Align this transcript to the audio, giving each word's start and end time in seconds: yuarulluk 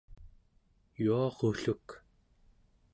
yuarulluk 1.03 1.87